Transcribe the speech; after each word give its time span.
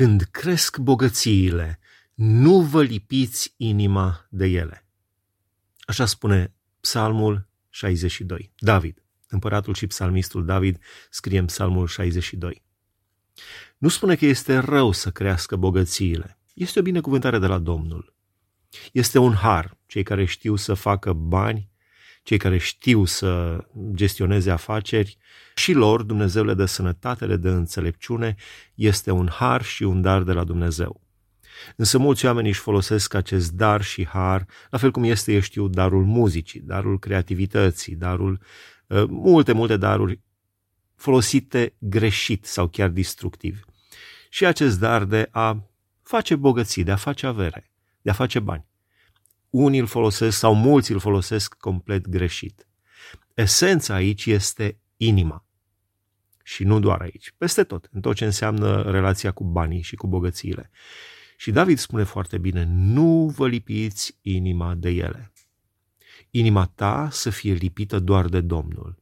când 0.00 0.22
cresc 0.22 0.78
bogățiile, 0.78 1.78
nu 2.14 2.60
vă 2.60 2.82
lipiți 2.82 3.54
inima 3.56 4.26
de 4.30 4.46
ele. 4.46 4.86
Așa 5.80 6.04
spune 6.04 6.54
Psalmul 6.80 7.48
62. 7.68 8.52
David, 8.58 9.04
împăratul 9.28 9.74
și 9.74 9.86
psalmistul 9.86 10.44
David, 10.44 10.82
scrie 11.10 11.38
în 11.38 11.44
Psalmul 11.44 11.86
62. 11.86 12.62
Nu 13.78 13.88
spune 13.88 14.16
că 14.16 14.26
este 14.26 14.58
rău 14.58 14.92
să 14.92 15.10
crească 15.10 15.56
bogățiile. 15.56 16.38
Este 16.54 16.78
o 16.78 16.82
binecuvântare 16.82 17.38
de 17.38 17.46
la 17.46 17.58
Domnul. 17.58 18.14
Este 18.92 19.18
un 19.18 19.32
har. 19.32 19.78
Cei 19.86 20.02
care 20.02 20.24
știu 20.24 20.56
să 20.56 20.74
facă 20.74 21.12
bani, 21.12 21.69
cei 22.30 22.38
care 22.38 22.58
știu 22.58 23.04
să 23.04 23.64
gestioneze 23.94 24.50
afaceri, 24.50 25.18
și 25.54 25.72
lor 25.72 26.02
Dumnezeu 26.02 26.44
le 26.44 26.54
dă 26.54 26.64
sănătate, 26.64 27.24
le 27.26 27.36
dă 27.36 27.50
înțelepciune, 27.50 28.36
este 28.74 29.10
un 29.10 29.28
har 29.28 29.62
și 29.62 29.82
un 29.82 30.02
dar 30.02 30.22
de 30.22 30.32
la 30.32 30.44
Dumnezeu. 30.44 31.00
Însă 31.76 31.98
mulți 31.98 32.26
oameni 32.26 32.48
își 32.48 32.60
folosesc 32.60 33.14
acest 33.14 33.52
dar 33.52 33.82
și 33.82 34.06
har, 34.06 34.46
la 34.70 34.78
fel 34.78 34.90
cum 34.90 35.04
este, 35.04 35.32
eu 35.32 35.40
știu, 35.40 35.68
darul 35.68 36.04
muzicii, 36.04 36.60
darul 36.60 36.98
creativității, 36.98 37.94
darul, 37.94 38.40
uh, 38.86 39.04
multe, 39.08 39.52
multe 39.52 39.76
daruri 39.76 40.20
folosite 40.94 41.74
greșit 41.78 42.44
sau 42.44 42.68
chiar 42.68 42.88
destructiv. 42.88 43.64
Și 44.28 44.46
acest 44.46 44.80
dar 44.80 45.04
de 45.04 45.28
a 45.30 45.62
face 46.02 46.36
bogății, 46.36 46.84
de 46.84 46.90
a 46.90 46.96
face 46.96 47.26
avere, 47.26 47.70
de 48.02 48.10
a 48.10 48.14
face 48.14 48.38
bani. 48.38 48.68
Unii 49.50 49.80
îl 49.80 49.86
folosesc 49.86 50.38
sau 50.38 50.54
mulți 50.54 50.92
îl 50.92 50.98
folosesc 50.98 51.54
complet 51.54 52.08
greșit. 52.08 52.68
Esența 53.34 53.94
aici 53.94 54.26
este 54.26 54.78
inima. 54.96 55.44
Și 56.42 56.64
nu 56.64 56.80
doar 56.80 57.00
aici, 57.00 57.32
peste 57.36 57.64
tot, 57.64 57.88
în 57.92 58.00
tot 58.00 58.14
ce 58.16 58.24
înseamnă 58.24 58.90
relația 58.90 59.32
cu 59.32 59.44
banii 59.44 59.82
și 59.82 59.96
cu 59.96 60.06
bogățiile. 60.06 60.70
Și 61.36 61.50
David 61.50 61.78
spune 61.78 62.04
foarte 62.04 62.38
bine, 62.38 62.64
nu 62.68 63.32
vă 63.36 63.48
lipiți 63.48 64.18
inima 64.22 64.74
de 64.74 64.90
ele. 64.90 65.32
Inima 66.30 66.66
ta 66.66 67.08
să 67.10 67.30
fie 67.30 67.52
lipită 67.52 67.98
doar 67.98 68.28
de 68.28 68.40
Domnul. 68.40 68.98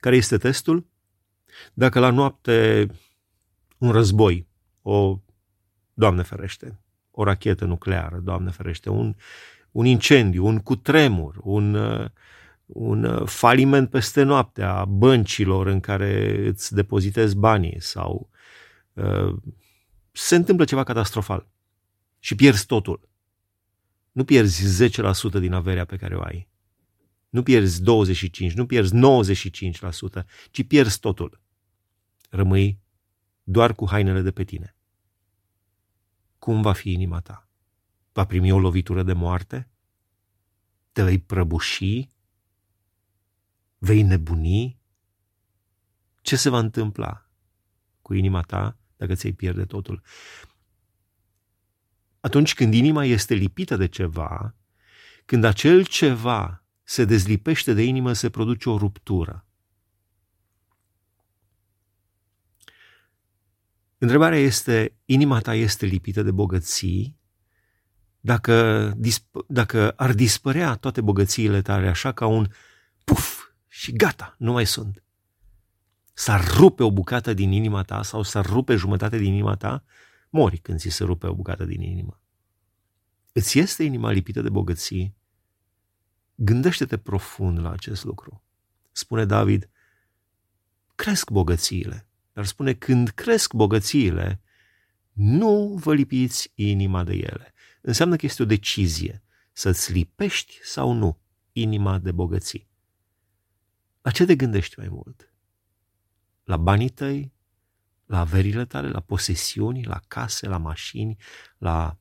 Care 0.00 0.16
este 0.16 0.38
testul? 0.38 0.86
Dacă 1.74 1.98
la 1.98 2.10
noapte 2.10 2.88
un 3.78 3.90
război, 3.90 4.46
o, 4.82 5.18
Doamne 5.94 6.22
ferește, 6.22 6.80
o 7.14 7.24
rachetă 7.24 7.64
nucleară, 7.64 8.20
Doamne 8.22 8.50
ferește, 8.50 8.90
un, 8.90 9.14
un 9.70 9.84
incendiu, 9.84 10.46
un 10.46 10.58
cutremur, 10.58 11.36
un, 11.42 11.76
un 12.66 13.26
faliment 13.26 13.90
peste 13.90 14.22
noapte 14.22 14.62
a 14.62 14.84
băncilor 14.84 15.66
în 15.66 15.80
care 15.80 16.42
îți 16.46 16.74
depozitezi 16.74 17.36
banii 17.36 17.80
sau 17.80 18.30
uh, 18.92 19.36
se 20.12 20.34
întâmplă 20.34 20.64
ceva 20.64 20.84
catastrofal 20.84 21.46
și 22.18 22.34
pierzi 22.34 22.66
totul. 22.66 23.08
Nu 24.12 24.24
pierzi 24.24 24.88
10% 24.88 25.40
din 25.40 25.52
averea 25.52 25.84
pe 25.84 25.96
care 25.96 26.16
o 26.16 26.20
ai. 26.20 26.48
Nu 27.28 27.42
pierzi 27.42 27.82
25, 27.82 28.52
nu 28.52 28.66
pierzi 28.66 28.94
95%, 30.20 30.24
ci 30.50 30.66
pierzi 30.66 31.00
totul. 31.00 31.40
Rămâi 32.30 32.78
doar 33.42 33.74
cu 33.74 33.88
hainele 33.88 34.20
de 34.20 34.30
pe 34.30 34.44
tine. 34.44 34.76
Cum 36.44 36.62
va 36.62 36.72
fi 36.72 36.92
inima 36.92 37.20
ta? 37.20 37.48
Va 38.12 38.26
primi 38.26 38.52
o 38.52 38.58
lovitură 38.58 39.02
de 39.02 39.12
moarte? 39.12 39.70
Te 40.92 41.02
vei 41.02 41.18
prăbuși? 41.18 42.08
Vei 43.78 44.02
nebuni? 44.02 44.80
Ce 46.20 46.36
se 46.36 46.48
va 46.48 46.58
întâmpla 46.58 47.30
cu 48.02 48.14
inima 48.14 48.40
ta 48.40 48.78
dacă 48.96 49.14
ți-ai 49.14 49.32
pierde 49.32 49.64
totul. 49.64 50.02
Atunci 52.20 52.54
când 52.54 52.74
inima 52.74 53.04
este 53.04 53.34
lipită 53.34 53.76
de 53.76 53.86
ceva, 53.86 54.54
când 55.24 55.44
acel 55.44 55.84
ceva 55.86 56.64
se 56.82 57.04
dezlipește 57.04 57.72
de 57.72 57.82
inimă, 57.82 58.12
se 58.12 58.30
produce 58.30 58.70
o 58.70 58.76
ruptură. 58.76 59.46
Întrebarea 63.98 64.38
este, 64.38 64.96
inima 65.04 65.40
ta 65.40 65.54
este 65.54 65.86
lipită 65.86 66.22
de 66.22 66.30
bogății? 66.30 67.18
Dacă, 68.20 68.92
dacă 69.46 69.90
ar 69.90 70.12
dispărea 70.12 70.74
toate 70.74 71.00
bogățiile 71.00 71.62
tale 71.62 71.88
așa 71.88 72.12
ca 72.12 72.26
un 72.26 72.46
puf 73.04 73.44
și 73.68 73.92
gata, 73.92 74.34
nu 74.38 74.52
mai 74.52 74.66
sunt 74.66 75.04
s-ar 76.14 76.54
rupe 76.56 76.82
o 76.82 76.90
bucată 76.90 77.34
din 77.34 77.52
inima 77.52 77.82
ta 77.82 78.02
sau 78.02 78.22
s-ar 78.22 78.46
rupe 78.46 78.74
jumătate 78.76 79.18
din 79.18 79.32
inima 79.32 79.56
ta, 79.56 79.84
mori 80.30 80.58
când 80.58 80.78
ți 80.78 80.88
se 80.88 81.04
rupe 81.04 81.26
o 81.26 81.34
bucată 81.34 81.64
din 81.64 81.82
inimă. 81.82 82.20
Îți 83.32 83.58
este 83.58 83.82
inima 83.82 84.10
lipită 84.10 84.40
de 84.40 84.48
bogății? 84.48 85.16
Gândește-te 86.34 86.98
profund 86.98 87.58
la 87.58 87.70
acest 87.70 88.04
lucru. 88.04 88.42
Spune 88.92 89.24
David, 89.24 89.70
cresc 90.94 91.30
bogățiile, 91.30 92.08
dar 92.34 92.44
spune 92.44 92.74
când 92.74 93.08
cresc 93.08 93.52
bogățiile, 93.52 94.40
nu 95.12 95.78
vă 95.82 95.94
lipiți 95.94 96.52
inima 96.54 97.04
de 97.04 97.12
ele. 97.12 97.54
Înseamnă 97.80 98.16
că 98.16 98.26
este 98.26 98.42
o 98.42 98.46
decizie 98.46 99.22
să-ți 99.52 99.92
lipești 99.92 100.58
sau 100.62 100.92
nu 100.92 101.20
inima 101.52 101.98
de 101.98 102.12
bogății. 102.12 102.68
La 104.02 104.10
ce 104.10 104.24
te 104.24 104.36
gândești 104.36 104.78
mai 104.78 104.88
mult? 104.88 105.34
la 106.44 106.56
banii 106.56 106.88
tăi, 106.88 107.32
la 108.06 108.18
averile 108.18 108.64
tale, 108.64 108.88
la 108.88 109.00
posesiuni, 109.00 109.84
la 109.84 110.00
case, 110.08 110.48
la 110.48 110.56
mașini, 110.56 111.16
la 111.58 111.98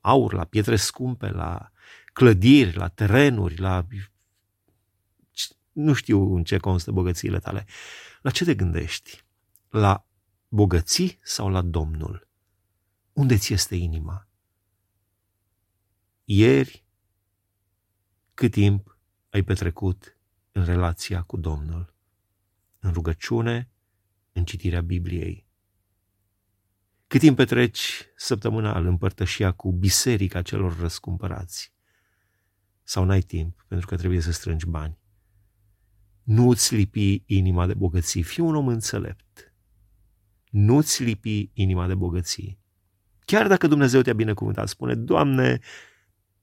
aur, 0.00 0.32
la 0.32 0.44
pietre 0.44 0.76
scumpe, 0.76 1.30
la 1.30 1.70
clădiri, 2.12 2.76
la 2.76 2.88
terenuri, 2.88 3.58
la... 3.58 3.86
Nu 5.72 5.92
știu 5.92 6.34
în 6.34 6.44
ce 6.44 6.56
constă 6.56 6.90
bogățiile 6.90 7.38
tale. 7.38 7.66
La 8.22 8.30
ce 8.30 8.44
te 8.44 8.54
gândești? 8.54 9.24
La 9.70 10.06
bogății 10.48 11.18
sau 11.22 11.48
la 11.48 11.62
Domnul? 11.62 12.28
Unde 13.12 13.36
ți 13.36 13.52
este 13.52 13.74
inima? 13.74 14.28
Ieri, 16.24 16.84
cât 18.34 18.50
timp 18.50 18.98
ai 19.28 19.42
petrecut 19.42 20.18
în 20.52 20.64
relația 20.64 21.22
cu 21.22 21.36
Domnul? 21.36 21.94
În 22.78 22.92
rugăciune, 22.92 23.70
în 24.32 24.44
citirea 24.44 24.80
Bibliei. 24.80 25.46
Cât 27.06 27.20
timp 27.20 27.36
petreci 27.36 28.04
săptămânal 28.16 28.86
în 28.86 28.96
părtășia 28.96 29.52
cu 29.52 29.72
biserica 29.72 30.42
celor 30.42 30.78
răscumpărați? 30.78 31.72
Sau 32.82 33.04
n-ai 33.04 33.20
timp 33.20 33.64
pentru 33.68 33.86
că 33.86 33.96
trebuie 33.96 34.20
să 34.20 34.32
strângi 34.32 34.66
bani? 34.66 34.98
Nu-ți 36.22 36.74
lipi 36.74 37.22
inima 37.26 37.66
de 37.66 37.74
bogății. 37.74 38.22
Fii 38.22 38.42
un 38.42 38.54
om 38.54 38.68
înțelept. 38.68 39.49
Nu-ți 40.50 41.02
lipi 41.02 41.50
inima 41.52 41.86
de 41.86 41.94
bogății. 41.94 42.58
Chiar 43.24 43.46
dacă 43.46 43.66
Dumnezeu 43.66 44.00
te-a 44.00 44.12
binecuvântat, 44.12 44.68
spune, 44.68 44.94
Doamne, 44.94 45.60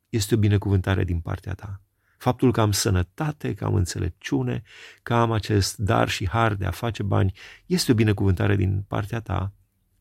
este 0.09 0.35
o 0.35 0.38
binecuvântare 0.38 1.03
din 1.03 1.19
partea 1.19 1.53
ta. 1.53 1.81
Faptul 2.18 2.51
că 2.51 2.62
am 2.62 2.72
sănătate, 2.72 3.53
că 3.53 3.66
am 3.66 3.73
înțelepciune, 3.73 4.63
că 5.03 5.13
am 5.13 5.31
acest 5.31 5.78
dar 5.78 6.09
și 6.09 6.28
har 6.28 6.53
de 6.56 6.66
a 6.66 6.72
face 6.72 7.03
bani, 7.03 7.34
este 7.66 7.91
o 7.91 7.95
binecuvântare 7.95 8.56
din 8.56 8.84
partea 8.88 9.19
ta. 9.19 9.53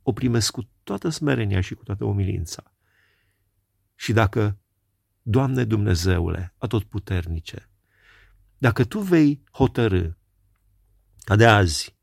O 0.02 0.12
primesc 0.12 0.50
cu 0.50 0.68
toată 0.82 1.08
smerenia 1.08 1.60
și 1.60 1.74
cu 1.74 1.82
toată 1.84 2.04
umilința. 2.04 2.62
Și 3.94 4.12
dacă, 4.12 4.58
Doamne 5.22 5.64
Dumnezeule, 5.64 6.54
atotputernice, 6.58 7.70
dacă 8.58 8.84
Tu 8.84 9.00
vei 9.00 9.42
hotărâ 9.50 10.10
ca 11.24 11.36
de 11.36 11.46
azi 11.46 11.95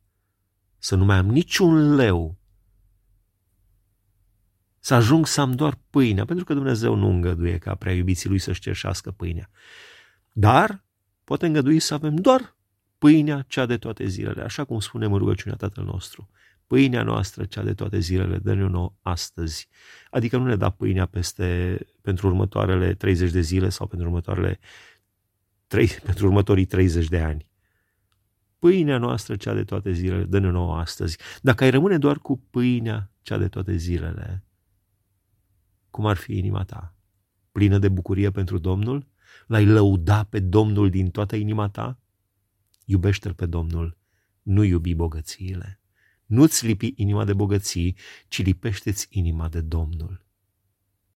să 0.84 0.96
nu 0.96 1.06
mai 1.06 1.18
am 1.18 1.26
niciun 1.26 1.96
leu, 1.96 2.38
să 4.80 4.94
ajung 4.94 5.28
să 5.28 5.42
am 5.42 5.52
doar 5.52 5.80
pâinea, 5.90 6.26
pentru 6.26 6.46
că 6.46 6.54
Dumnezeu 6.54 6.96
nu 6.96 7.10
îngăduie 7.10 7.58
ca 7.58 7.76
prea 7.76 7.94
iubiții 7.94 8.30
Lui 8.30 8.40
să-și 8.40 8.62
cerșească 8.62 9.12
pâinea. 9.12 9.50
Dar 10.32 10.84
poate 11.24 11.46
îngădui 11.46 11.80
să 11.80 11.94
avem 11.94 12.16
doar 12.16 12.58
pâinea 12.98 13.46
cea 13.48 13.66
de 13.66 13.78
toate 13.78 14.08
zilele, 14.08 14.42
așa 14.42 14.64
cum 14.64 14.80
spunem 14.80 15.14
în 15.14 15.20
rugăciunea 15.20 15.58
Tatăl 15.58 15.84
nostru. 15.84 16.30
Pâinea 16.68 17.04
noastră, 17.04 17.46
cea 17.46 17.64
de 17.64 17.74
toate 17.74 18.00
zilele, 18.00 18.38
dă-ne 18.38 18.64
nouă 18.64 18.94
astăzi. 19.02 19.70
Adică 20.10 20.38
nu 20.38 20.46
ne 20.46 20.56
da 20.56 20.70
pâinea 20.70 21.06
peste, 21.06 21.80
pentru 22.02 22.28
următoarele 22.28 22.94
30 22.94 23.32
de 23.32 23.42
zile 23.42 23.70
sau 23.70 23.88
pentru, 23.88 24.08
următoarele 24.08 24.60
3, 25.68 25.88
pentru 26.06 26.26
următorii 26.26 26.66
30 26.66 27.08
de 27.08 27.20
ani. 27.20 27.52
Pâinea 28.64 28.98
noastră, 28.98 29.36
cea 29.36 29.54
de 29.54 29.64
toate 29.64 29.92
zilele, 29.92 30.24
dă-ne 30.24 30.50
nouă 30.50 30.78
astăzi. 30.78 31.18
Dacă 31.42 31.64
ai 31.64 31.70
rămâne 31.70 31.98
doar 31.98 32.20
cu 32.20 32.38
pâinea 32.50 33.12
cea 33.22 33.38
de 33.38 33.48
toate 33.48 33.76
zilele, 33.76 34.44
cum 35.90 36.06
ar 36.06 36.18
fi 36.18 36.38
inima 36.38 36.64
ta? 36.64 36.96
Plină 37.52 37.78
de 37.78 37.90
bucurie 37.90 38.32
pentru 38.32 38.58
Domnul? 38.58 39.08
L-ai 39.48 39.66
lăuda 39.66 40.24
pe 40.24 40.40
Domnul 40.40 40.90
din 40.90 41.10
toată 41.10 41.36
inima 41.36 41.70
ta? 41.70 42.00
Iubește-L 42.86 43.34
pe 43.34 43.46
Domnul, 43.46 43.98
nu 44.42 44.64
iubi 44.64 44.96
bogățiile, 44.96 45.82
Nu-ți 46.26 46.66
lipi 46.66 46.94
inima 46.96 47.26
de 47.26 47.34
bogății, 47.34 47.98
ci 48.28 48.44
lipește-ți 48.44 49.08
inima 49.10 49.50
de 49.50 49.62
Domnul. 49.62 50.23